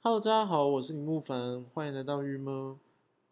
[0.00, 2.78] Hello，大家好，我是李木凡，欢迎来到玉梦。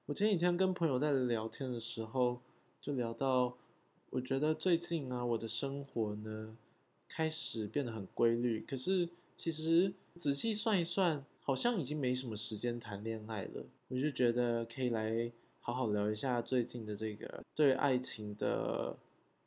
[0.07, 2.41] 我前几天跟朋友在聊天的时候，
[2.81, 3.57] 就聊到，
[4.11, 6.57] 我觉得最近啊，我的生活呢
[7.09, 13.65] 开始变得很规律，可是其实仔细算一算，好像已经没什么时间谈恋爱了。
[13.87, 15.31] 我就觉得可以来
[15.61, 18.97] 好好聊一下最近的这个对爱情的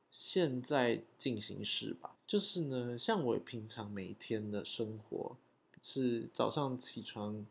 [0.10, 2.16] 现在进行式吧。
[2.26, 5.36] 就是呢，像我平常每一天的生活。
[5.82, 7.46] 是早上起床，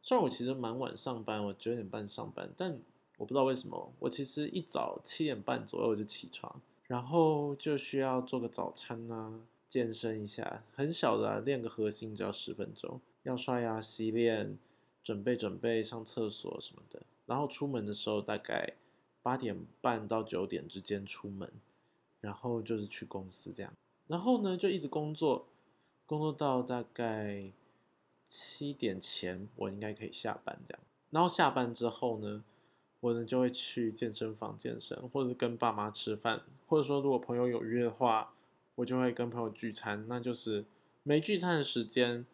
[0.00, 2.78] 虽然我其实蛮晚上班，我九点半上班，但
[3.18, 14.58] 我不知道为什么，我其实一早七点半左右就起床，然后就需要做个早餐啊，健身一下，很小的练个核心只要十分钟，要刷牙洗脸，
[15.02, 18.74] 准备准备上厕所什么的，然后出门的时候大概
[19.22, 21.52] 八点半到九点之间出门，
[22.20, 23.72] 然后就是去公司这样，
[24.06, 25.46] 然后呢就一直工作，
[26.06, 27.52] 工作到大概。
[28.24, 30.80] 七点前我应该可以下班，这样。
[31.10, 32.42] 然后下班之后呢，
[33.00, 38.34] 我呢就会去健身房健身，或者跟爸妈吃饭，或者说如果朋友有约的话，
[38.76, 40.06] 我就会跟朋友聚餐。
[40.08, 40.64] 那就是
[41.02, 42.26] 没聚餐的时间，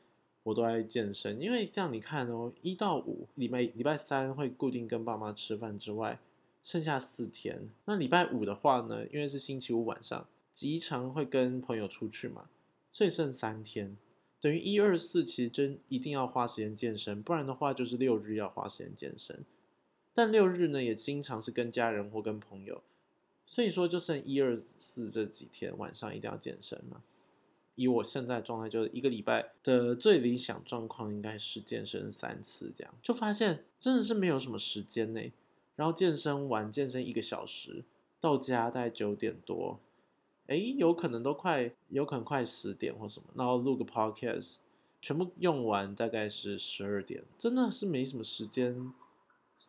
[0.44, 1.40] 我都在健身。
[1.40, 6.18] 因为这样你看哦，一到五礼拜礼拜三会固定跟爸妈吃饭之外，
[6.62, 7.68] 剩下四天。
[7.84, 12.48] 那礼拜五的话呢，因为是星期五晚上，极常会跟朋友出去嘛，
[12.90, 13.98] 所以剩三天。
[14.40, 19.44] 等于一二四其实真一定要花时间健身，不然的话就是六日要花时间健身。
[20.14, 22.82] 但六日呢也经常是跟家人或跟朋友，
[23.44, 27.02] 所以说就剩一二四这几天晚上一定要健身嘛。
[27.76, 35.20] 以我现在状态，就是一个礼拜的最理想状况应该是健身三次这样，就发现真的是没有什么时间呢。
[35.76, 37.84] 然后健身完健身一个小时，
[38.18, 39.80] 到家大概九点多。
[40.50, 44.56] 哎，有可能都快，有可能快十点或什么，然后录个 podcast，
[45.00, 48.92] 全部用完大概是十二点，真的是没什么时间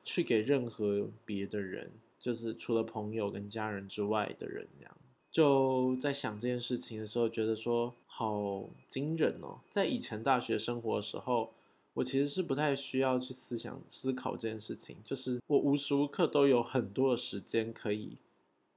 [0.03, 4.97] 去给任何别的人，就是除了朋友跟家人之外的人，这样
[5.29, 9.59] 就在想这件事情的时候，觉得说好惊人哦。
[9.69, 11.53] 在以前大学生活的时候，
[11.93, 18.17] 我其实是不太需要去思想思考这件事情，就是我无时无刻都有很多的时间可以，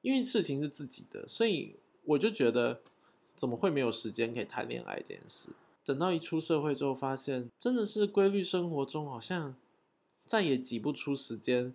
[0.02, 1.76] 因为事情是自己的，所以。
[2.04, 2.80] 我就觉得，
[3.34, 5.50] 怎么会没有时间可以谈恋爱这件事？
[5.84, 9.54] 等到一出社会之后，发现真的是规律生活中，好像
[10.24, 11.74] 再也挤不出时间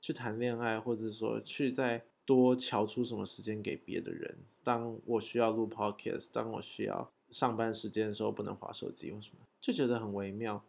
[0.00, 4.38] 去谈恋爱，或者说去再多瞧出什么时间给别的人。
[4.62, 10.64] 当我需要录 podcast，当我需要上班时间的时候，不能划手机或什么，就觉得很微妙。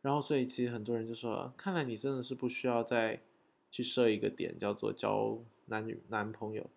[0.00, 3.22] 然后，所以其实很多人就说，看来你真的是不需要再
[3.70, 6.70] 去设一个点，叫做交男女男朋友。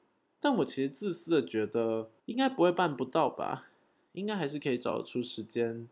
[0.43, 3.67] 但我其实自私的觉得，应该不会办不到吧？
[4.13, 5.87] 应该还是可以找得出时间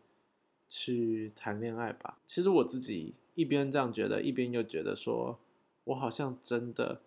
[0.68, 2.18] 去谈恋爱吧。
[2.26, 5.38] 其实我自己一边这样觉得，一边又觉得说，
[5.84, 7.00] 我好像真的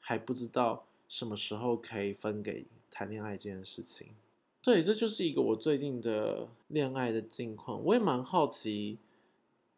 [0.00, 4.08] 还不知道什么时候可以分给谈恋爱这件事情。
[4.60, 7.82] 对，这就是一个我最近的恋爱的境况。
[7.84, 8.98] 我也蛮好奇，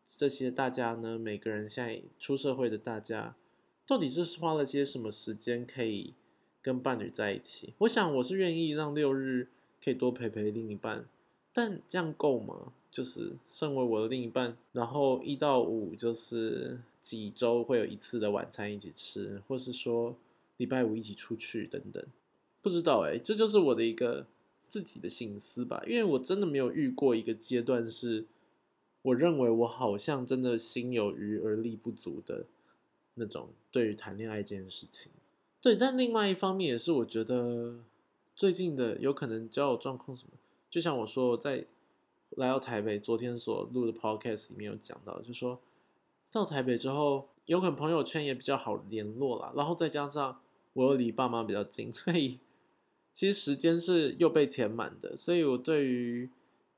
[0.03, 3.37] 这些大家呢，每个人现在出社会的大家，
[3.87, 6.15] 到底是花了些什么时间可以？
[6.63, 9.49] 跟伴侣在一起，我想我是愿意让六日
[9.85, 11.05] 可以多陪陪另一半，
[11.53, 12.73] 但这样够吗？
[12.91, 20.15] 就是身为我的另一半，然后一到五就是几周会有一次的晚餐一起吃，或是说
[20.59, 22.05] 礼拜五一起出去等等，
[22.61, 24.27] 不知道哎，这就是我的一个
[24.69, 28.27] 自己的心思吧，因为我真的没有遇过一个阶段是，
[29.01, 32.45] 我认为我好像真的心有余而力不足的
[33.15, 35.11] 那种对于谈恋爱这件事情。
[35.63, 37.77] 对，但另外一方面也是，我觉得
[38.35, 40.33] 最近的有可能交友状况什么，
[40.69, 41.67] 就像我说，在
[42.31, 45.61] 来到台北，昨天所录的 podcast 里面有讲到，就说
[46.33, 50.41] 到台北之后，有可能朋友圈也比较好联络啦，然后再加上
[50.73, 52.41] 我又离爸妈比较近， 所以
[53.13, 56.29] 其实时间是又被填满的，所以我对于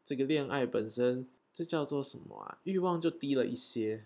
[0.05, 2.59] 这个恋爱本身，这叫做什么啊？
[2.65, 4.05] 欲望就低了一些。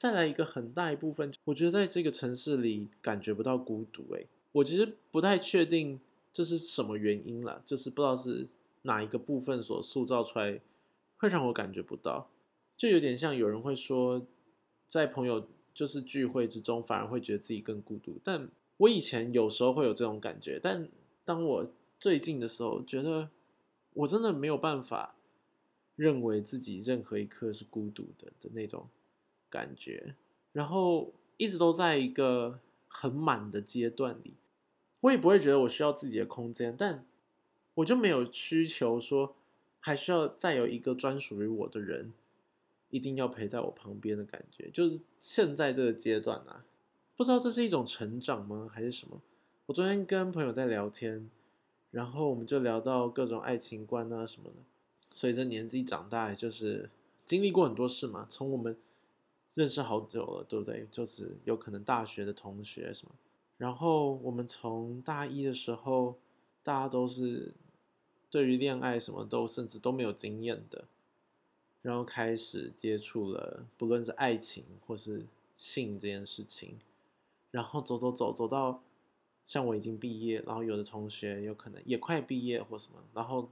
[0.00, 4.02] 再来一个很大一部分，我觉得在这个城市里感觉不到孤独。
[4.14, 6.00] 诶，我其实不太确定
[6.32, 8.48] 这是什么原因了，就是不知道是
[8.84, 10.58] 哪一个部分所塑造出来，
[11.18, 12.30] 会让我感觉不到。
[12.78, 14.26] 就有点像有人会说，
[14.86, 18.18] 在朋友就是聚会之中，反而会觉得自己更孤独。
[18.24, 18.48] 但
[18.78, 20.88] 我以前有时候会有这种感觉，但
[21.26, 23.28] 当我最近的时候，觉得
[23.92, 25.16] 我真的没有办法
[25.94, 28.88] 认为自己任何一刻是孤独的的那种。
[29.50, 30.14] 感觉，
[30.52, 34.34] 然后一直都在一个很满的阶段里，
[35.02, 37.04] 我也不会觉得我需要自己的空间，但
[37.74, 39.34] 我就没有需求说
[39.80, 42.12] 还需要再有一个专属于我的人
[42.90, 44.70] 一定要陪在我旁边的感觉。
[44.72, 46.64] 就是现在这个阶段啊，
[47.16, 49.20] 不知道这是一种成长吗，还是什么？
[49.66, 51.30] 我昨天跟朋友在聊天，
[51.90, 54.56] 然后我们就聊到各种爱情观啊什么的。
[55.12, 56.90] 随着年纪长大，就是
[57.24, 58.26] 经历过很多事嘛。
[58.28, 58.76] 从我们
[59.54, 60.86] 认识好久了，对不对？
[60.90, 63.12] 就是有可能大学的同学什么。
[63.56, 66.16] 然后我们从大一的时候，
[66.62, 67.52] 大家都是
[68.30, 70.84] 对于恋爱什么都甚至都没有经验的，
[71.82, 75.26] 然后开始接触了，不论是爱情或是
[75.56, 76.78] 性这件事情，
[77.50, 78.82] 然后走走走走到
[79.44, 83.50] 像我已经毕业，然后有的同学有可能也快毕业或什么，然后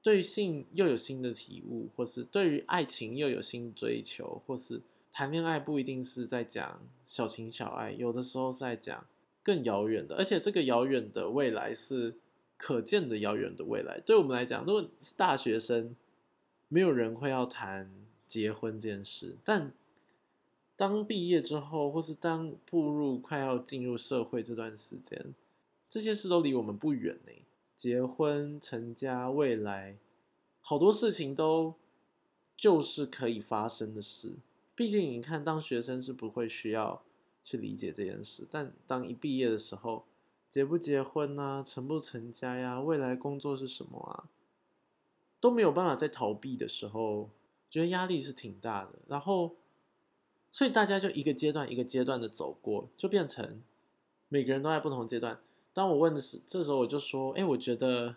[0.00, 4.80] 对性又有新的体悟，或是对于爱情又有新追求，或是
[5.12, 9.06] 谈恋爱不一定是在讲小情小爱，有的时候是在讲。
[9.44, 12.14] 更遥远的，而且这个遥远的未来是
[12.56, 13.98] 可见的遥远的未来。
[14.06, 15.96] 对我们来讲，如果是大学生，
[16.68, 17.92] 没有人会要谈
[18.24, 19.36] 结婚这件事。
[19.42, 19.72] 但
[20.76, 25.34] 当毕业之后，或是当步入快要进入社会这段时间，
[25.88, 27.32] 这些事都离我们不远呢。
[27.74, 29.96] 结婚、成家、未来，
[30.60, 31.74] 好多事情都
[32.56, 34.34] 就是可以发生的事。
[34.74, 37.02] 毕竟，你看，当学生是不会需要。
[37.44, 40.04] 去理解这件事，但当一毕业的时候，
[40.48, 44.30] 结不结婚啊，成不成家呀，未来工作是什么啊，
[45.40, 47.30] 都没有办法再逃避的时候，
[47.68, 49.00] 觉得压力是挺大的。
[49.08, 49.56] 然后，
[50.52, 53.60] 所以大家就一个阶段一个阶段的走过，就变成
[54.28, 55.40] 每个人都在不同阶段。
[55.74, 58.14] 当我问的是，这时候我就说，哎，我觉得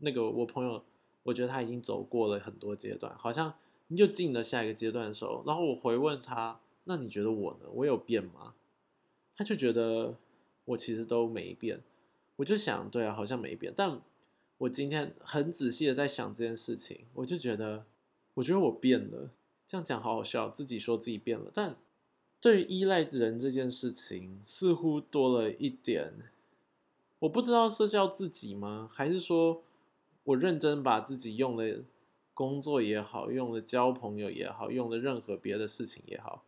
[0.00, 0.84] 那个我朋友，
[1.22, 3.54] 我觉得他已经走过了很多阶段，好像
[3.96, 6.60] 又进了下一个阶段的时候，然后我回问他。
[6.84, 7.68] 那你觉得我呢？
[7.74, 8.54] 我有变吗？
[9.36, 10.16] 他就觉得
[10.64, 11.82] 我其实都没变。
[12.36, 13.72] 我就想，对啊，好像没变。
[13.76, 14.00] 但
[14.58, 17.84] 我今天很仔细的在想这件事情，我就觉得，
[18.34, 19.30] 我觉得我变了。
[19.66, 21.50] 这样讲好好笑，自己说自己变了。
[21.52, 21.76] 但
[22.40, 26.14] 对于依赖人这件事情，似乎多了一点。
[27.18, 28.88] 我不知道是叫自己吗？
[28.90, 29.62] 还是说
[30.24, 31.82] 我认真把自己用了
[32.38, 36.44] 工作也好，用了交朋友也好，用了任何别的事情也好。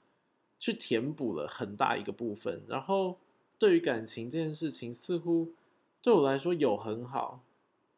[0.56, 3.18] 去填补了很大一个部分，然后
[3.58, 5.52] 对于感情这件事情，似乎
[6.00, 7.42] 对我来说有很好，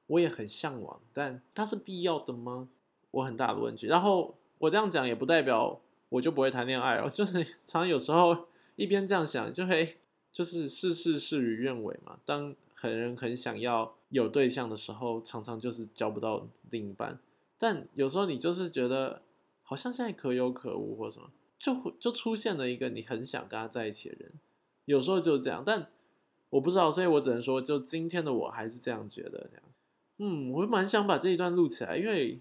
[0.07, 2.71] 我也很向往，但它是必要的吗？
[3.11, 3.87] 我很大的问题。
[3.89, 5.79] 然后我这样讲也不代表
[6.09, 8.47] 我就不会谈恋爱哦， 就是常有时候
[8.77, 9.99] 一边这样想，就会
[10.31, 12.19] 就是事事事与愿违嘛。
[12.25, 17.19] 当很人很想要有对象的时候，常常就是交不到另一半。
[17.63, 19.23] 但有时候你就是觉得
[19.63, 21.31] 好像现在可有可无或什么。
[21.57, 24.33] 就就出现了一个你很想跟他在一起的人，
[24.85, 25.89] 有时候就这样，但
[26.51, 29.49] 我不知道，所以我只能说，就今天的我还是这样觉得。
[29.49, 29.63] 这样，
[30.19, 32.41] 嗯，我蛮想把这一段录起来，因为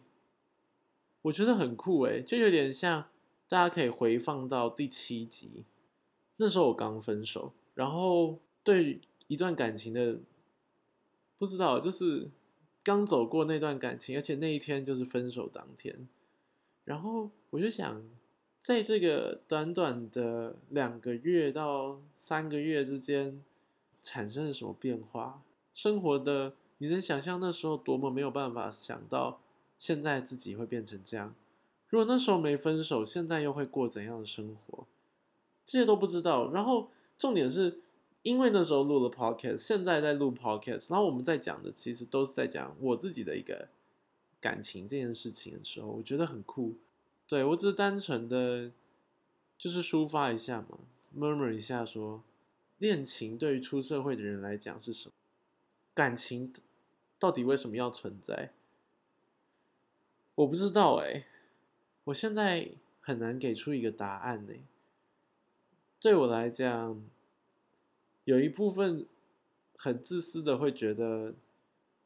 [1.22, 3.06] 我觉得很酷诶，就有点像
[3.48, 5.66] 大家可以回放到第七集，
[6.38, 10.18] 那时候我刚分手，然后对一段感情的
[11.38, 12.32] 不知道，就是
[12.84, 16.08] 刚走过那段感情，而且那一天就是分手当天，
[16.84, 18.04] 然后我就想。
[18.60, 23.44] 在这个短短的两个月到三个月之间，
[24.04, 25.42] 产生了什么变化？
[25.74, 29.42] 生活的你能想象那时候多么没有办法想到，
[29.80, 31.34] 现在自己会变成这样？
[31.88, 34.86] 如果那时候没分手，现在又会过怎样的生活？
[35.66, 36.52] 这些都不知道。
[36.52, 37.82] 然后重点是，
[38.24, 43.70] 因为那时候录了 podcast，现在在录 podcast，然后我们在讲的其实都是在讲我自己的一个
[44.40, 46.78] 感情这件事情的时候，我觉得很酷。
[47.28, 48.72] 对我只是单纯的，
[49.58, 50.80] 就是抒发一下嘛
[51.18, 52.24] ，murmur 一下说，
[52.78, 55.14] 恋情对于出社会的人来讲是什么？
[55.94, 56.54] 感情
[57.18, 58.54] 到底为什么要存在？
[60.36, 61.26] 我不知道哎，
[62.06, 64.54] 我现在很难给出一个答案呢。
[66.00, 67.04] 对我来讲，
[68.32, 69.06] 有一部分
[69.76, 71.34] 很自私的会觉得，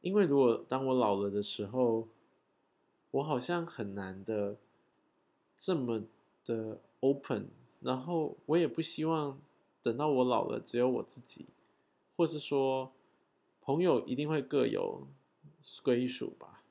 [0.00, 2.08] 因为如果当我老了的时候，
[3.12, 4.56] 我好像很难的。
[5.58, 6.02] 这么
[6.44, 7.48] 的 open，
[7.80, 9.40] 然后我也不希望
[9.80, 11.46] 等到我老了只有我自己，
[12.14, 12.92] 或是说
[13.62, 15.08] 朋友一定会各有
[15.82, 16.62] 归属吧，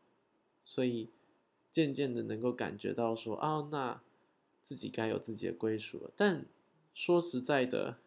[0.63, 1.09] 所以
[1.71, 4.03] 渐渐的能够感觉到说啊，那
[4.61, 6.11] 自己该有自己的归属了。
[6.15, 6.45] 但
[6.93, 7.97] 说实在的，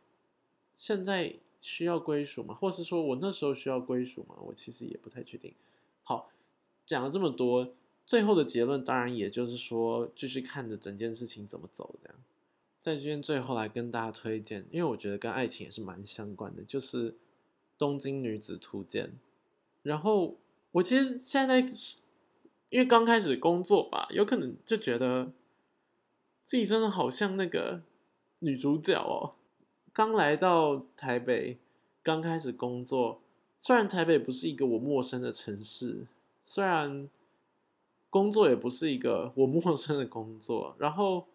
[0.79, 2.55] 现在需要归属吗？
[2.55, 4.37] 或是说我那时候需要归属吗？
[4.47, 5.53] 我其实也不太确定。
[6.05, 6.31] 好，
[6.85, 7.75] 讲了这么多。
[8.07, 12.17] 最后的结论当然也就是说，继续看着整件事情怎么走这样。
[12.81, 17.11] 在这边最后来跟大家推荐，因为我觉得跟爱情也是蛮相关的，就是
[17.77, 19.07] 《东京女子图鉴》。
[19.83, 20.37] 然后
[20.71, 21.59] 我其实现在
[22.69, 25.33] 因为刚开始工作吧，有可能就觉得
[26.45, 27.83] 自己真的好像那个
[28.39, 29.35] 女主角哦，
[29.93, 31.59] 刚来到台北，
[32.03, 33.21] 刚开始工作。
[33.59, 36.07] 虽然台北不是一个我陌生的城市，
[36.45, 37.09] 虽然
[38.09, 41.27] 工作也不是一个我陌生的工作，然后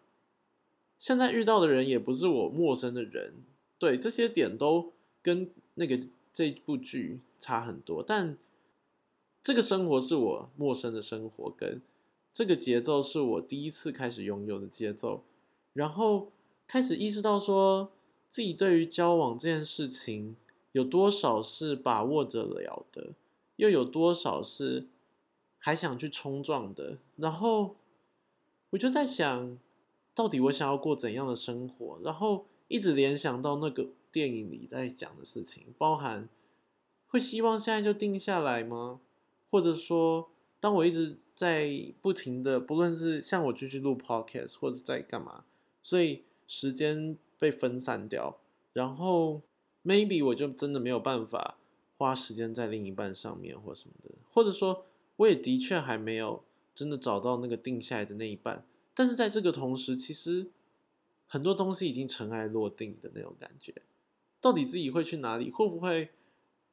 [0.98, 3.34] 现在遇到的人也不是我陌生的人，
[3.78, 4.92] 对这些点都
[5.22, 5.98] 跟那个
[6.32, 8.02] 这部剧差很多。
[8.02, 8.38] 但
[9.42, 11.82] 这个生活是我陌生的生活，跟
[12.32, 15.22] 这个节奏是我第一次开始拥有的节奏，
[15.74, 16.32] 然后
[16.66, 17.92] 开始意识到说
[18.34, 20.34] 自己对于交往这件事情。
[20.72, 23.12] 有多少是把握得了的，
[23.54, 24.88] 又有多少是
[25.56, 26.98] 还想去冲撞的？
[27.14, 27.76] 然后
[28.70, 29.56] 我就在想，
[30.16, 32.00] 到底我想要过怎样的生活？
[32.02, 36.28] 然后一直联想到那个电影里在讲的事情，包含
[37.06, 38.98] 会希望现在就定下来吗？
[39.48, 45.44] 或者说，当我一直在不停的，不论是像我继续录 podcast 或者在干嘛，
[45.80, 48.38] 所以时间被分散掉，
[48.72, 49.42] 然后。
[49.86, 51.58] maybe 我就真的没有办法
[51.98, 54.86] 花时间在另一半上面，或什么的，或者说
[55.16, 56.42] 我也的确还没有
[56.74, 58.64] 真的找到那个定下来的那一半。
[58.94, 60.46] 但是在这个同时，其实
[61.26, 63.74] 很多东西已经尘埃落定的那种感觉。
[64.40, 65.50] 到底自己会去哪里？
[65.50, 66.08] 会不会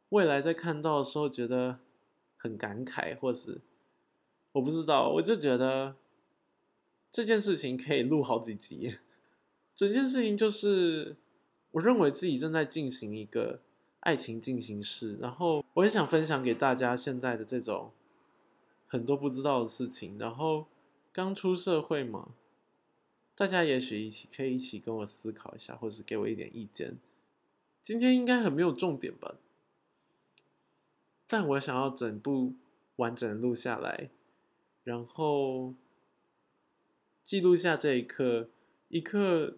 [0.08, 1.80] 未来在看到的时候觉得
[2.38, 3.60] 很感慨，或是
[4.53, 5.10] 我不知道。
[5.15, 5.98] 我就觉得
[7.12, 8.96] 这件事情可以录好几集。
[9.82, 11.18] 整件事情就是。
[11.74, 13.62] 我认为自己正在进行一个
[14.02, 17.94] 爱情进行式，然后我也想分享给大家现在的这种
[18.86, 20.18] 很多不知道的事情。
[20.20, 20.68] 然后
[21.14, 22.36] 刚出社会嘛，
[23.34, 26.98] 大家也许一起可以一起跟我思考一下，或是给我一点意见。
[27.82, 29.36] 今天应该很没有重点吧，
[31.26, 32.56] 但我想要整部
[32.98, 34.10] 完整录下来，
[34.84, 35.74] 然后
[37.24, 38.50] 记录下这一刻，
[38.90, 39.56] 一刻。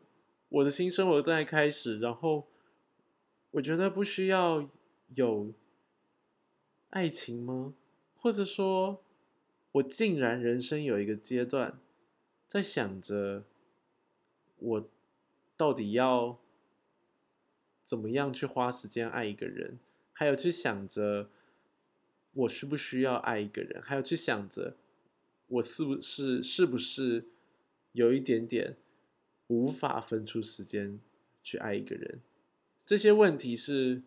[0.53, 2.47] 我的新生活正在开始，然后
[3.51, 4.69] 我觉得不需要
[5.15, 5.51] 有
[6.91, 7.73] 爱情吗？
[8.13, 9.03] 或者说，
[9.71, 11.79] 我竟然人生有一个阶段
[12.47, 13.45] 在想着，
[14.59, 14.89] 我
[15.57, 16.39] 到底要
[17.83, 19.79] 怎么样去花时间爱一个人，
[20.11, 21.31] 还有去想着
[22.35, 24.77] 我需不需要爱一个人，还有去想着
[25.47, 27.29] 我是不是是不是
[27.93, 28.77] 有一点点。
[29.53, 30.99] 无法分出时间
[31.43, 32.21] 去爱一个人，
[32.83, 34.01] 这些问题是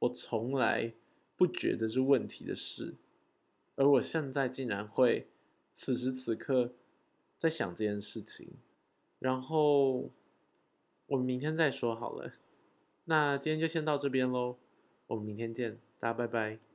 [0.00, 0.92] 我从来
[1.36, 2.96] 不觉得是问题的事，
[3.76, 5.28] 而我现在竟然会
[5.70, 6.72] 此时此刻
[7.38, 8.48] 在想这件事情，
[9.20, 10.10] 然后
[11.06, 12.32] 我们明天再说好了。
[13.04, 14.56] 那今天就先到这边喽，
[15.06, 16.69] 我们明天见，大家拜拜。